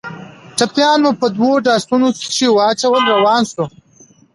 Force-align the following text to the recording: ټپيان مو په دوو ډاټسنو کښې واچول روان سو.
ټپيان 0.57 0.97
مو 1.03 1.11
په 1.21 1.27
دوو 1.35 1.51
ډاټسنو 1.65 2.09
کښې 2.19 2.47
واچول 2.51 3.01
روان 3.13 3.41
سو. 3.51 3.63